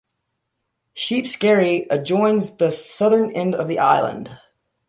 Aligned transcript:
Sheep 0.95 1.27
Skerry 1.27 1.85
adjoins 1.91 2.55
the 2.57 2.71
southern 2.71 3.29
end 3.33 3.53
of 3.53 3.67
the 3.67 3.77
island. 3.77 4.35